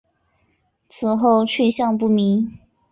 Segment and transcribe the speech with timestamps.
[0.89, 2.57] 此后去向不明。